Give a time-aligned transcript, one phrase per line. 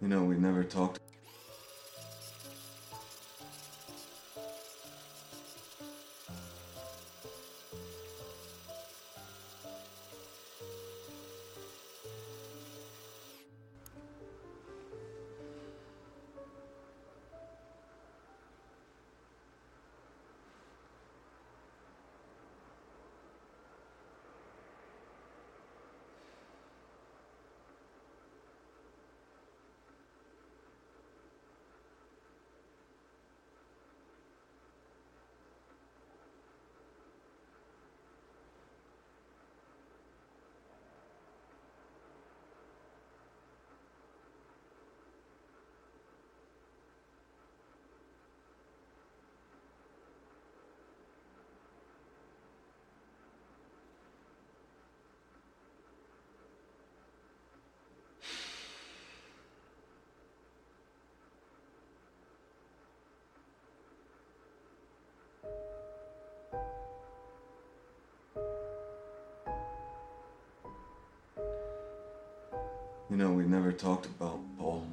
[0.00, 1.01] You know, we never talked.
[73.12, 74.86] You know, we never talked about Paul.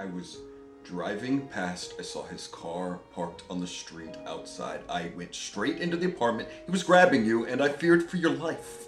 [0.00, 0.38] I was
[0.84, 4.80] driving past, I saw his car parked on the street outside.
[4.88, 6.48] I went straight into the apartment.
[6.66, 8.87] He was grabbing you, and I feared for your life.